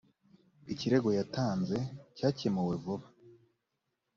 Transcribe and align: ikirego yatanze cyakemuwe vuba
ikirego 0.73 1.09
yatanze 1.19 1.77
cyakemuwe 2.17 2.75
vuba 2.83 3.07